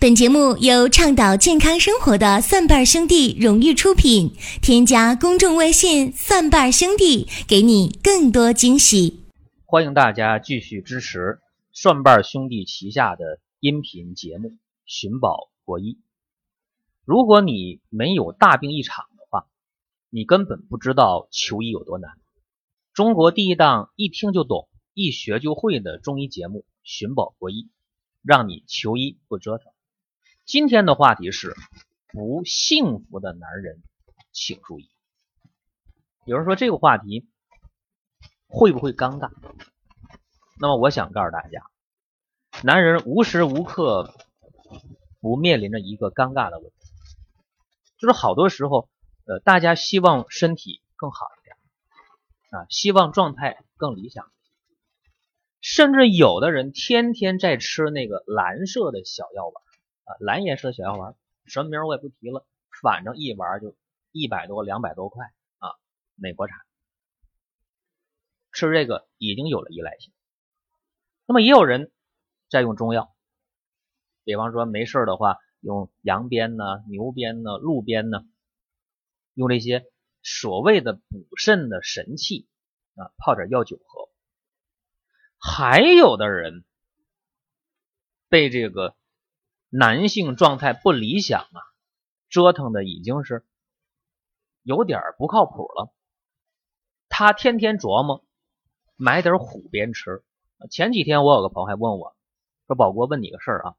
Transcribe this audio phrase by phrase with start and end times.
[0.00, 4.32] 本节目由倡导健康生活的蒜瓣兄弟荣誉出品。
[4.62, 9.20] 添加公众微信“蒜瓣兄弟”，给你更多惊喜。
[9.66, 11.40] 欢迎大家继续支持
[11.70, 14.48] 蒜瓣兄弟旗下的音频节目
[14.86, 15.92] 《寻宝国医》。
[17.04, 19.48] 如果你没有大病一场的话，
[20.08, 22.12] 你根本不知道求医有多难。
[22.94, 27.64] 中国第一档一听就懂、一学就会的中医节目《寻宝国医》，
[28.22, 29.70] 让你求医不折腾。
[30.50, 31.54] 今天的话题是
[32.08, 33.80] 不幸福的男人，
[34.32, 34.90] 请注意。
[36.24, 37.28] 有人说这个话题
[38.48, 39.30] 会不会尴尬？
[40.60, 41.62] 那么我想告诉大家，
[42.64, 44.12] 男人无时无刻
[45.20, 46.76] 不面临着一个尴尬的问题，
[47.98, 48.88] 就是好多时候，
[49.26, 51.56] 呃，大家希望身体更好一点
[52.50, 54.28] 啊，希望状态更理想，
[55.60, 59.69] 甚至有的人天天在吃那个蓝色的小药丸。
[60.18, 61.14] 蓝颜色的小药丸，
[61.44, 62.46] 什么名我也不提了，
[62.82, 63.76] 反正一丸就
[64.10, 65.24] 一百多、两百多块
[65.58, 65.70] 啊，
[66.14, 66.58] 美国产，
[68.52, 70.12] 吃这个已经有了依赖性。
[71.26, 71.92] 那么也有人
[72.48, 73.14] 在用中药，
[74.24, 78.24] 比方说没事的话，用羊鞭呢、牛鞭呢、鹿鞭呢，
[79.34, 79.84] 用这些
[80.22, 82.48] 所谓的补肾的神器
[82.94, 84.08] 啊，泡点药酒喝。
[85.38, 86.64] 还有的人
[88.28, 88.96] 被这个。
[89.70, 91.62] 男性状态不理想啊，
[92.28, 93.46] 折腾的已经是
[94.62, 95.94] 有点不靠谱了。
[97.08, 98.26] 他天天琢磨
[98.96, 100.24] 买点虎鞭吃。
[100.70, 102.16] 前几天我有个朋友还问我，
[102.66, 103.76] 说：“宝国问你个事儿啊，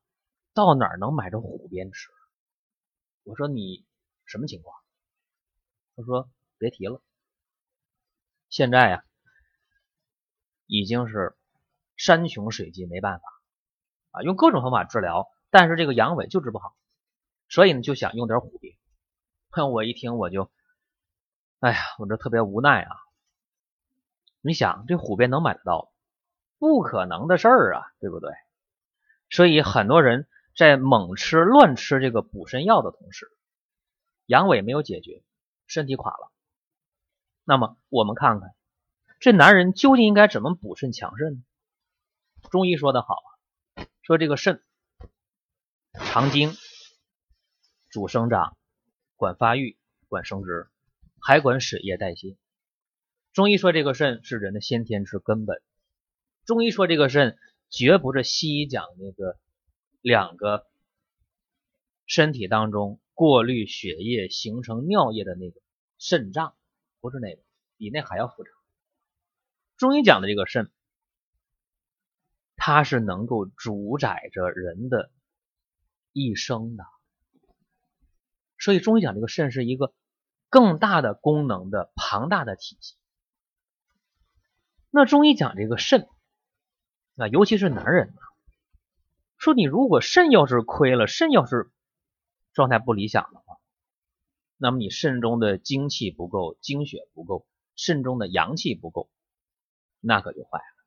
[0.53, 2.09] 到哪儿能买着虎鞭吃？”
[3.23, 3.85] 我说：“你
[4.25, 4.75] 什么情况？”
[5.97, 7.01] 他说：“别提了，
[8.49, 9.03] 现在呀
[10.67, 11.37] 已经是
[11.97, 13.25] 山穷水尽，没办法
[14.11, 16.73] 啊，用各种方法治疗。”但是这个阳痿就治不好，
[17.49, 18.75] 所以呢就想用点虎鞭。
[19.49, 20.49] 哼我一听我就，
[21.59, 22.95] 哎呀，我这特别无奈啊！
[24.39, 25.91] 你想这虎鞭能买得到？
[26.57, 28.31] 不可能的事儿啊，对不对？
[29.29, 30.25] 所以很多人
[30.55, 33.29] 在猛吃乱吃这个补肾药的同时，
[34.25, 35.21] 阳痿没有解决，
[35.67, 36.31] 身体垮了。
[37.43, 38.55] 那么我们看看
[39.19, 41.41] 这男人究竟应该怎么补肾强肾呢？
[42.49, 43.15] 中医说的好
[43.75, 44.63] 啊，说这个肾。
[45.93, 46.51] 藏经，
[47.89, 48.57] 主生长，
[49.17, 50.69] 管发育，管生殖，
[51.19, 52.37] 还管水液代谢。
[53.33, 55.61] 中医说这个肾是人的先天之根本。
[56.45, 57.37] 中医说这个肾
[57.69, 59.37] 绝不是西医讲那个
[60.01, 60.65] 两个
[62.05, 65.59] 身体当中过滤血液形成尿液的那个
[65.97, 66.55] 肾脏，
[67.01, 67.41] 不是那个，
[67.75, 68.49] 比那还要复杂。
[69.75, 70.71] 中医讲的这个肾，
[72.55, 75.11] 它是能够主宰着人的。
[76.13, 76.83] 一生的，
[78.59, 79.93] 所以中医讲这个肾是一个
[80.49, 82.95] 更大的功能的庞大的体系。
[84.89, 86.09] 那中医讲这个肾，
[87.15, 88.21] 啊，尤其是男人啊，
[89.37, 91.71] 说你如果肾要是亏了，肾要是
[92.51, 93.57] 状态不理想的话，
[94.57, 99.09] 那么你肾中的精气不够，精血不够，肾中的阳气不够，
[100.01, 100.85] 那可就坏了。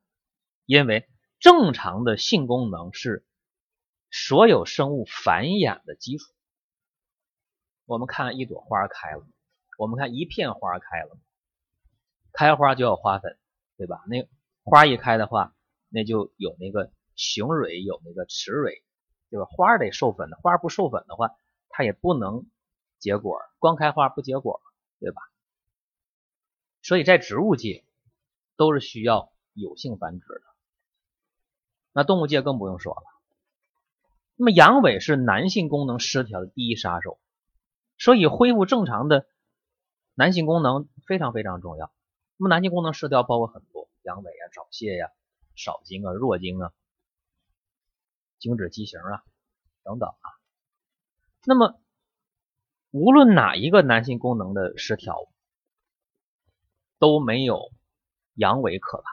[0.65, 1.09] 因为
[1.39, 3.25] 正常的性功能是。
[4.17, 6.31] 所有生物繁衍的基础。
[7.83, 9.27] 我们看一朵花开了，
[9.77, 11.19] 我们看一片花开了，
[12.31, 13.37] 开花就要花粉，
[13.75, 14.01] 对吧？
[14.07, 14.25] 那
[14.63, 15.53] 花一开的话，
[15.89, 18.81] 那就有那个雄蕊，有那个雌蕊，
[19.29, 19.45] 对吧？
[19.45, 21.35] 花得授粉的，花不授粉的话，
[21.67, 22.49] 它也不能
[22.99, 24.61] 结果，光开花不结果，
[25.01, 25.21] 对吧？
[26.81, 27.83] 所以在植物界
[28.55, 30.41] 都是需要有性繁殖的，
[31.91, 33.14] 那动物界更不用说了。
[34.37, 37.19] 那么阳痿是男性功能失调的第一杀手，
[37.97, 39.27] 所以恢复正常的
[40.13, 41.91] 男性功能非常非常重要。
[42.37, 45.09] 那么男性功能失调包括很多，阳痿啊、早泄呀、
[45.55, 46.73] 少精啊、弱精啊、
[48.39, 49.23] 精子畸形啊
[49.83, 50.27] 等等啊。
[51.45, 51.79] 那么
[52.91, 55.29] 无论哪一个男性功能的失调
[56.99, 57.71] 都没有
[58.33, 59.03] 阳痿可怕，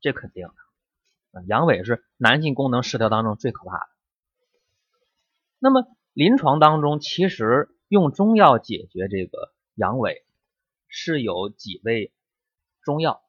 [0.00, 1.44] 这肯定的。
[1.46, 3.93] 阳痿是男性功能失调当中最可怕的。
[5.64, 10.22] 那么临床当中，其实用中药解决这个阳痿
[10.88, 12.12] 是有几味
[12.82, 13.24] 中药，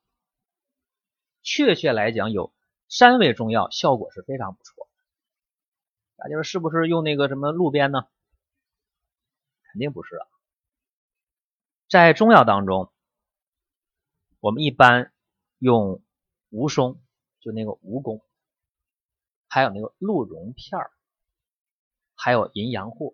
[1.41, 2.53] 确切来讲有
[2.89, 4.89] 三味中药效果是非常不错。
[6.17, 8.05] 大家说是不是用那个什么鹿鞭呢？
[9.71, 10.27] 肯定不是啊。
[11.87, 12.91] 在中药当中，
[14.41, 15.13] 我们一般
[15.57, 16.03] 用
[16.49, 17.01] 吴松，
[17.39, 18.23] 就那个蜈蚣，
[19.47, 20.91] 还有那个鹿茸片儿。
[22.25, 23.13] 还有淫阳藿，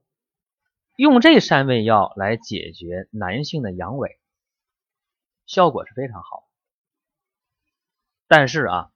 [0.95, 4.15] 用这三味药来解决男性的阳痿，
[5.45, 6.47] 效果是非常好。
[8.29, 8.93] 但是啊，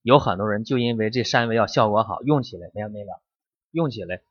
[0.00, 3.20] 有很多人就因为这三味药效果好，用起来没完没了，
[3.72, 4.22] 用起来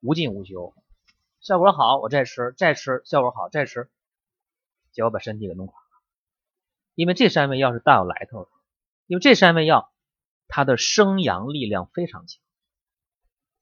[0.00, 0.74] 无尽无休，
[1.40, 3.88] 效果好我再吃再吃，效果好再吃，
[4.92, 6.02] 结果把身体给弄垮了。
[6.94, 8.50] 因为这三味药是大有来头的，
[9.06, 9.90] 因为这三味药
[10.46, 12.42] 它的生阳力量非常强。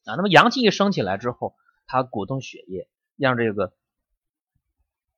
[0.06, 1.56] 啊，那么阳气一升起来之后，
[1.87, 3.75] 它鼓动血液，让这个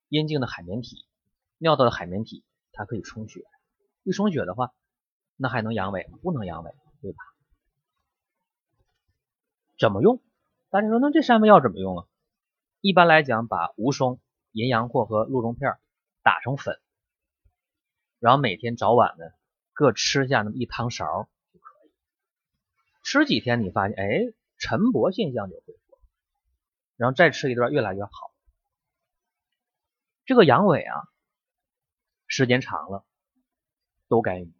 [0.09, 1.07] 阴茎的海绵体、
[1.59, 2.43] 尿道的海绵体，
[2.73, 3.45] 它可以充血。
[4.03, 4.73] 一充血的话，
[5.37, 6.09] 那还能阳痿？
[6.23, 7.19] 不能阳痿，对吧？
[9.79, 10.23] 怎么用？
[10.71, 12.07] 大家说，那这三味药怎么用啊？
[12.81, 14.19] 一般来讲，把吴松、
[14.53, 15.77] 淫羊藿和鹿茸片
[16.23, 16.81] 打成粉，
[18.21, 19.27] 然后每天早晚呢
[19.75, 21.91] 各吃下那么一汤勺就可以。
[23.03, 24.33] 吃几天，你发现，哎。
[24.59, 25.99] 晨勃现象就恢复，
[26.97, 28.11] 然后再吃一段越来越好。
[30.25, 31.09] 这个阳痿啊，
[32.27, 33.07] 时间长了
[34.09, 34.53] 都肝郁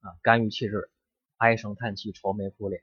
[0.00, 0.90] 啊，肝郁气滞，
[1.36, 2.82] 唉声叹气，愁眉苦脸，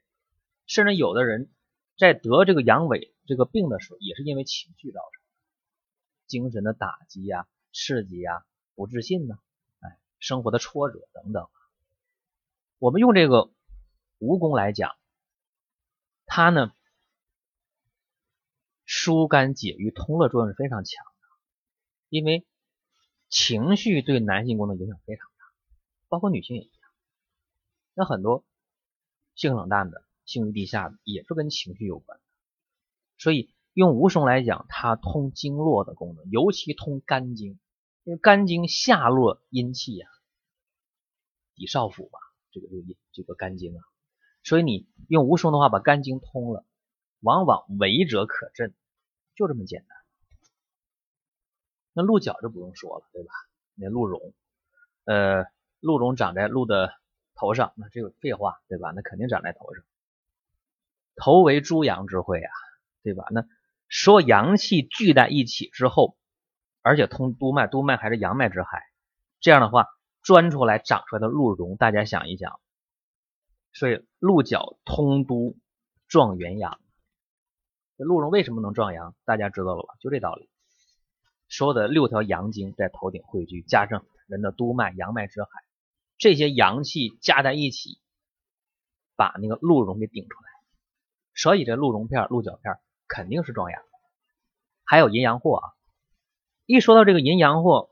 [0.65, 1.51] 甚至有的人
[1.97, 5.21] 在得这个阳痿这个病的时候，也是因为情绪造成，
[6.27, 9.37] 精神的打击呀、刺激呀、不自信呢，
[9.81, 11.47] 哎，生活的挫折等等。
[12.79, 13.51] 我们用这个
[14.19, 14.95] 蜈蚣来讲。
[16.37, 16.71] 它呢，
[18.85, 21.27] 疏肝解郁、通络作用是非常强的，
[22.09, 22.45] 因为
[23.27, 25.45] 情绪对男性功能影响非常大，
[26.09, 26.91] 包括女性也一样。
[27.95, 28.45] 那很多
[29.33, 32.23] 性冷淡的、性欲低下的，也是跟情绪有关的。
[33.17, 37.59] 所以用吴松来讲，它通经络的功能，尤其通肝经，
[38.03, 40.07] 因为肝经下络阴气呀，
[41.55, 42.19] 抵少府吧，
[42.51, 43.81] 这个这个这个肝经啊。
[44.47, 46.63] 所以你用吴松的话把肝经通了，
[47.19, 48.73] 往往违者可振，
[49.35, 49.97] 就这么简单。
[51.91, 53.33] 那鹿角就不用说了，对吧？
[53.75, 54.33] 那鹿茸，
[55.03, 55.47] 呃，
[55.81, 56.93] 鹿茸长在鹿的
[57.35, 58.93] 头上，那这个废话，对吧？
[58.95, 59.83] 那肯定长在头上。
[61.17, 62.51] 头为诸阳之会啊，
[63.03, 63.25] 对吧？
[63.31, 63.43] 那
[63.89, 66.17] 说阳气聚在一起之后，
[66.81, 68.81] 而且通督脉，督脉还是阳脉之海，
[69.41, 69.87] 这样的话
[70.23, 72.61] 钻出来长出来的鹿茸，大家想一想。
[73.77, 75.55] 所以鹿角通都
[76.07, 76.79] 壮元阳，
[77.95, 79.13] 这鹿茸为什么能壮阳？
[79.23, 79.93] 大家知道了吧？
[79.99, 80.49] 就这道理。
[81.47, 85.49] 所有的六条阳经在头顶汇聚，加上人的督脉、阳脉之海，
[86.17, 87.99] 这些阳气加在一起，
[89.15, 90.49] 把那个鹿茸给顶出来。
[91.35, 93.79] 所以这鹿茸片、鹿角片肯定是壮阳。
[94.85, 95.69] 还有阴阳藿啊，
[96.65, 97.89] 一说到这个阴阳藿，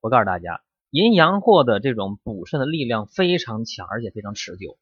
[0.00, 0.60] 我告诉大家，
[0.90, 4.76] 阴阳藿的这种补肾的力量非常强，而且非常持久。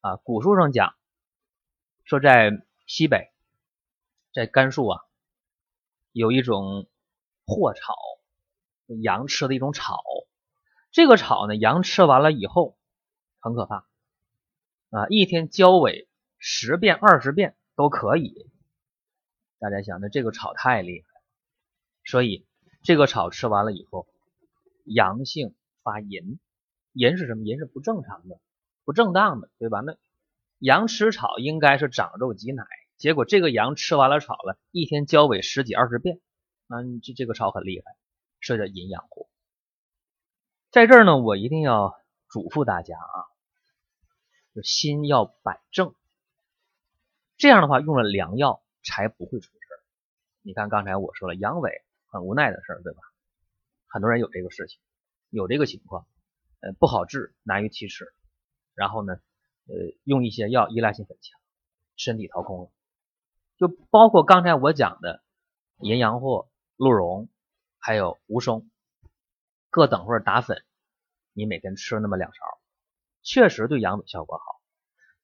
[0.00, 0.94] 啊，古书上讲
[2.04, 2.50] 说，在
[2.86, 3.30] 西北，
[4.32, 5.02] 在甘肃啊，
[6.12, 6.88] 有一种
[7.44, 7.94] 藿草，
[8.86, 10.02] 羊吃的一种草。
[10.90, 12.78] 这个草呢，羊吃完了以后
[13.40, 13.86] 很可怕
[14.88, 16.08] 啊，一天交尾
[16.38, 18.50] 十遍、二十遍都可以。
[19.58, 21.20] 大家想，那这个草太厉害，
[22.04, 22.46] 所以
[22.82, 24.06] 这个草吃完了以后，
[24.84, 26.38] 阳性发淫，
[26.94, 27.44] 淫是什么？
[27.44, 28.40] 淫是不正常的。
[28.90, 29.82] 不正当的，对吧？
[29.82, 29.96] 那
[30.58, 32.64] 羊吃草应该是长肉挤奶，
[32.96, 36.20] 结果这个羊吃完了草了，一天交尾十几二十遍，
[36.66, 37.84] 啊，这这个草很厉害，
[38.40, 39.28] 是叫阴阳藿。
[40.72, 41.94] 在这儿呢，我一定要
[42.28, 43.30] 嘱咐大家啊，
[44.56, 45.94] 就心要摆正，
[47.36, 49.58] 这样的话用了良药才不会出事
[50.42, 51.70] 你看刚才我说了，阳痿
[52.08, 52.98] 很无奈的事儿，对吧？
[53.86, 54.80] 很多人有这个事情，
[55.28, 56.08] 有这个情况，
[56.58, 58.12] 呃，不好治，难于启齿。
[58.80, 59.20] 然后呢，
[59.66, 61.38] 呃，用一些药依赖性很强，
[61.96, 62.70] 身体掏空了，
[63.58, 65.22] 就包括刚才我讲的
[65.80, 67.28] 淫羊藿、鹿茸，
[67.78, 68.70] 还有吴松，
[69.68, 70.64] 各等会儿打粉，
[71.34, 72.40] 你每天吃那么两勺，
[73.22, 74.62] 确实对阳痿效果好。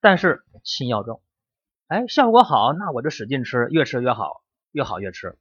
[0.01, 1.23] 但是心要重，
[1.87, 5.39] 哎，效果好，那我就使劲吃，越吃越好，越好越吃，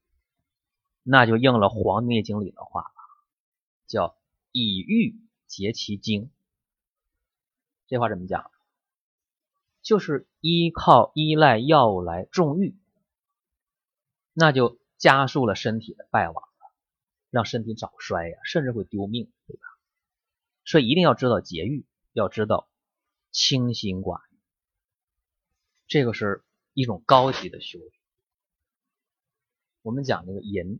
[1.03, 2.95] 那就应了《黄帝内经》里的话了，
[3.87, 4.15] 叫
[4.53, 6.31] 以欲结其精。
[7.87, 8.51] 这话怎么讲？
[9.81, 12.75] 就是依靠依赖药物来重欲，
[14.33, 16.73] 那就加速了身体的败亡了，
[17.29, 19.61] 让身体早衰呀，甚至会丢命，对吧？
[20.63, 22.67] 所以一定要知道节欲，要知道
[23.29, 24.39] 清心寡欲，
[25.85, 27.91] 这个是一种高级的修为。
[29.83, 30.79] 我们讲这个淫，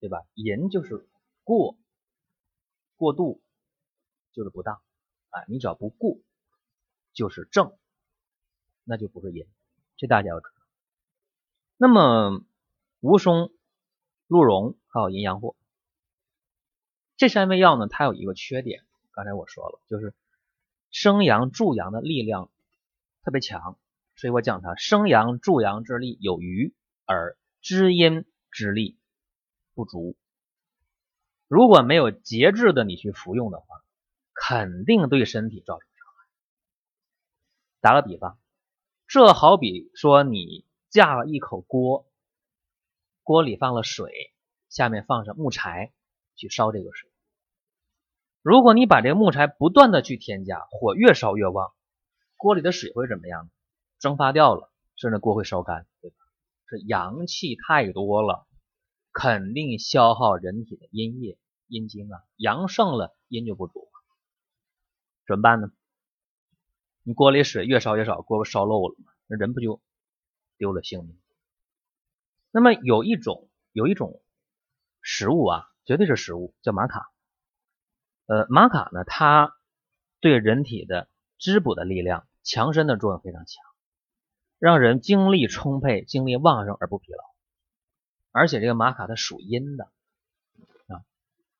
[0.00, 0.18] 对吧？
[0.34, 1.08] 淫就是
[1.44, 1.78] 过，
[2.96, 3.40] 过度
[4.32, 4.82] 就是不当。
[5.32, 6.22] 啊，你只要不顾，
[7.12, 7.76] 就是正，
[8.84, 9.46] 那就不是淫。
[9.96, 10.62] 这大家要知道。
[11.78, 12.44] 那么
[13.00, 13.50] 吴松、
[14.26, 15.56] 鹿茸还有阴阳货，
[17.16, 20.14] 这三味药呢，它有一个缺点，刚才我说了，就是
[20.90, 22.50] 生阳助阳的力量
[23.24, 23.78] 特别强，
[24.16, 26.74] 所以我讲它生阳助阳之力有余，
[27.06, 28.98] 而滋阴之力
[29.74, 30.16] 不足。
[31.48, 33.81] 如果没有节制的你去服用的话，
[34.44, 36.26] 肯定对身体造成伤害。
[37.80, 38.40] 打个比方，
[39.06, 42.10] 这好比说你架了一口锅，
[43.22, 44.32] 锅里放了水，
[44.68, 45.92] 下面放上木柴
[46.34, 47.08] 去烧这个水。
[48.42, 51.72] 如果你把这个木柴不断的去添加，火越烧越旺，
[52.36, 53.48] 锅里的水会怎么样？
[54.00, 56.16] 蒸发掉了，甚至锅会烧干，对吧？
[56.66, 58.48] 这阳气太多了，
[59.12, 61.38] 肯定消耗人体的阴液。
[61.68, 63.88] 阴精啊，阳盛了，阴就不足，
[65.26, 65.70] 怎么办呢？
[67.04, 68.96] 你锅里水越烧越少，锅不烧漏了？
[69.26, 69.80] 那人不就
[70.56, 71.18] 丢了性命？
[72.50, 74.22] 那么有一种有一种
[75.00, 77.10] 食物啊，绝对是食物，叫玛卡。
[78.26, 79.56] 呃，玛卡呢，它
[80.20, 81.08] 对人体的
[81.40, 83.64] 滋补的力量、强身的作用非常强，
[84.58, 87.24] 让人精力充沛、精力旺盛而不疲劳。
[88.30, 89.84] 而且这个玛卡它属阴的
[90.86, 91.02] 啊。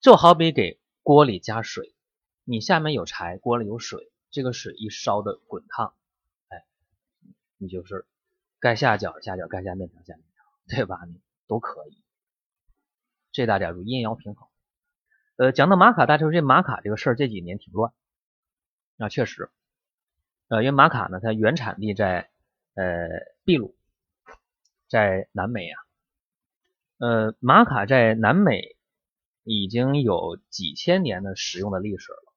[0.00, 1.94] 就好比给锅里加水，
[2.44, 5.94] 你下面有柴，锅里有水，这个水一烧的滚烫，
[6.48, 6.64] 哎，
[7.56, 8.06] 你就是
[8.58, 11.04] 该下饺子下饺子，该下面条下面条，对吧？
[11.06, 12.02] 你都可以。
[13.30, 14.48] 这大家注意阴阳平衡。
[15.36, 17.92] 呃，讲到玛卡，大家说这玛卡这个事儿这几年挺乱，
[18.96, 19.50] 那确实，
[20.48, 22.30] 呃，因为玛卡呢，它原产地在
[22.74, 23.08] 呃
[23.44, 23.76] 秘鲁，
[24.88, 25.80] 在南美啊，
[26.98, 28.76] 呃，玛卡在南美。
[29.44, 32.31] 已经有几千年的使用的历史了。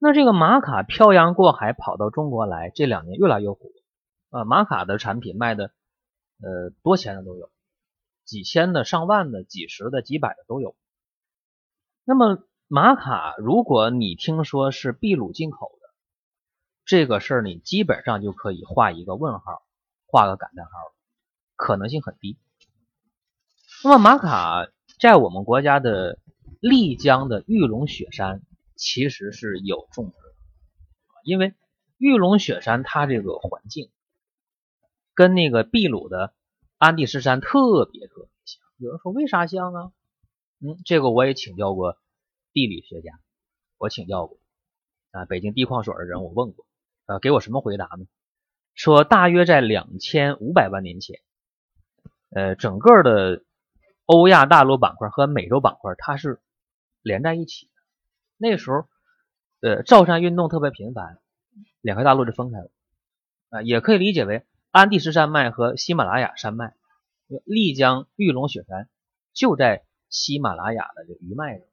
[0.00, 3.58] 那这个玛卡漂洋过海跑到中国来，这两年越来越火
[4.30, 4.44] 啊！
[4.44, 5.72] 玛卡的产品卖的，
[6.42, 7.50] 呃，多钱的都有，
[8.24, 10.74] 几千的、上万的、几十的、几百的都有。
[12.04, 15.90] 那么玛卡，如果你听说是秘鲁进口的，
[16.84, 19.62] 这个事儿你基本上就可以画一个问号，
[20.06, 20.70] 画个感叹号
[21.54, 22.38] 可能性很低。
[23.84, 24.66] 那么玛卡。
[24.98, 26.18] 在我们国家的
[26.60, 28.42] 丽江的玉龙雪山，
[28.80, 30.34] 其实是有种植的，
[31.22, 31.54] 因为
[31.98, 33.90] 玉龙雪山它这个环境
[35.14, 36.34] 跟那个秘鲁的
[36.78, 38.60] 安第斯山特别特别像。
[38.78, 39.92] 有人说为啥像啊？
[40.58, 41.98] 嗯，这个我也请教过
[42.52, 43.20] 地理学家，
[43.76, 44.38] 我请教过
[45.12, 46.66] 啊，北京地矿所的人我问过，
[47.06, 48.06] 呃，给我什么回答呢？
[48.74, 51.20] 说大约在两千五百万年前，
[52.30, 53.44] 呃，整个的。
[54.12, 56.42] 欧亚大陆板块和美洲板块它是
[57.00, 57.69] 连在一起
[58.40, 58.88] 那时候，
[59.60, 61.18] 呃，造山运动特别频繁，
[61.82, 62.70] 两块大陆就分开了
[63.50, 63.62] 啊。
[63.62, 66.74] 也可以理解为安第斯山脉和喜马拉雅山脉，
[67.44, 68.88] 丽江玉龙雪山
[69.34, 71.66] 就在喜马拉雅的这余脉上。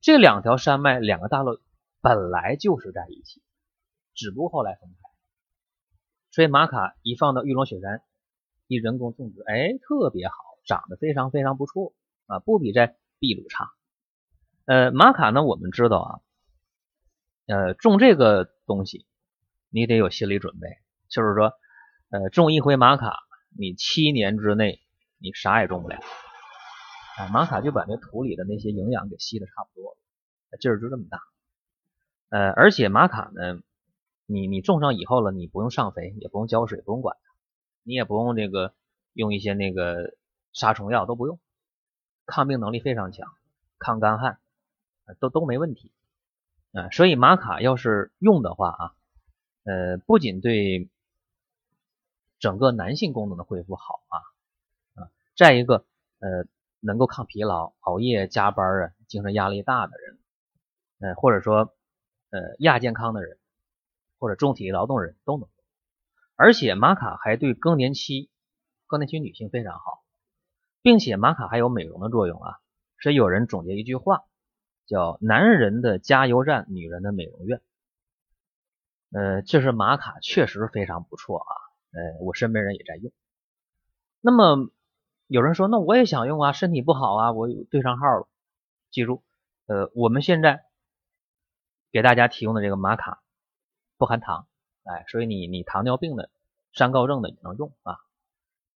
[0.00, 1.58] 这两条山脉两个大陆
[2.00, 3.42] 本来就是在一起，
[4.14, 5.08] 只不过后来分开。
[6.30, 8.02] 所以玛卡一放到玉龙雪山，
[8.68, 10.34] 一人工种植，哎，特别好。
[10.64, 11.92] 长得非常非常不错
[12.26, 13.72] 啊，不比在秘鲁差。
[14.66, 16.20] 呃，玛卡呢，我们知道啊，
[17.46, 19.06] 呃，种这个东西
[19.70, 20.68] 你得有心理准备，
[21.08, 21.52] 就是说，
[22.10, 23.18] 呃，种一回玛卡，
[23.56, 24.80] 你七年之内
[25.18, 25.96] 你啥也种不了。
[27.18, 31.20] 啊，玛卡就把那土里的那些营养给吸的差不多了，劲儿就这么大。
[32.30, 33.60] 呃，而且玛卡呢，
[34.26, 37.34] 你你种上以后了，你不用上肥，也不用浇水，不用管它，
[37.82, 38.74] 你也不用这个
[39.12, 40.14] 用一些那个。
[40.54, 41.40] 杀虫药都不用，
[42.26, 43.26] 抗病能力非常强，
[43.78, 44.38] 抗干旱
[45.20, 45.90] 都都没问题
[46.72, 46.90] 啊。
[46.90, 48.94] 所以玛卡要是用的话啊，
[49.64, 50.88] 呃，不仅对
[52.38, 54.16] 整个男性功能的恢复好啊
[55.02, 55.84] 啊，再一个
[56.18, 56.46] 呃，
[56.80, 60.18] 能够抗疲劳、熬夜加班啊、精神压力大的人，
[61.00, 61.74] 呃，或者说
[62.30, 63.38] 呃亚健康的人
[64.18, 65.48] 或者重体力劳动人都能。
[66.36, 68.30] 而且玛卡还对更年期
[68.86, 70.02] 更年期女性非常好。
[70.84, 72.58] 并且玛卡还有美容的作用啊，
[72.98, 74.24] 所以有人总结一句话，
[74.86, 77.60] 叫“男人的加油站，女人的美容院”。
[79.12, 81.52] 呃，这是玛卡确实非常不错啊，
[81.92, 83.12] 呃，我身边人也在用。
[84.20, 84.70] 那么
[85.26, 88.28] 有人说，那我也想用啊，身体不好啊，我对上号了。
[88.90, 89.22] 记住，
[89.66, 90.64] 呃，我们现在
[91.90, 93.22] 给大家提供的这个玛卡
[93.98, 94.46] 不含糖，
[94.84, 96.30] 哎，所以你你糖尿病的、
[96.72, 97.98] 三高症的也能用啊，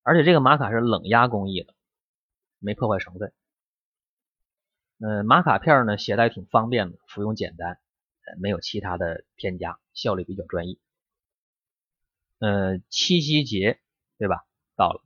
[0.02, 1.74] 而且这个玛卡是冷压工艺的。
[2.58, 3.34] 没破坏成分，
[4.98, 7.72] 嗯，玛卡片呢携带挺方便的，服用简单，
[8.24, 10.80] 呃没有其他的添加，效率比较专一。
[12.38, 13.78] 呃，七夕节
[14.18, 14.46] 对吧？
[14.74, 15.02] 到了，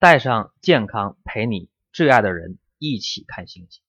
[0.00, 3.80] 带上健康，陪你最爱的人一起看星星。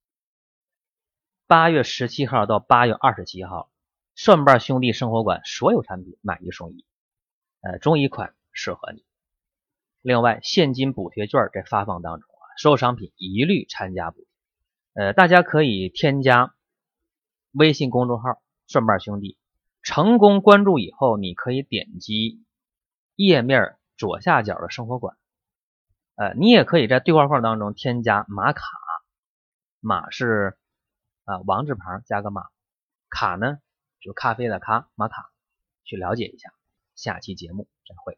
[1.47, 3.71] 八月十七号到八月二十七号，
[4.13, 6.85] 蒜瓣兄弟生活馆所有产品买一送一，
[7.61, 9.03] 呃，中一款适合你。
[10.01, 14.26] 另外，现金补贴券在发放当中啊，所有商品一律参加补。
[14.97, 16.55] 呃，大家可以添加
[17.51, 19.37] 微信公众号“蒜瓣兄弟”，
[19.83, 22.43] 成功关注以后，你可以点击
[23.15, 25.15] 页面左下角的生活馆。
[26.15, 28.63] 呃，你也可以在对话框当中添加马卡，
[29.81, 30.57] 马是
[31.25, 32.47] 啊王字旁加个马，
[33.07, 33.59] 卡呢
[33.99, 35.29] 就咖啡的咖，马卡，
[35.83, 36.51] 去了解一下。
[36.95, 38.17] 下期节目再会。